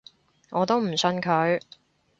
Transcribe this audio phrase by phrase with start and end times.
[0.49, 1.59] 我都唔信佢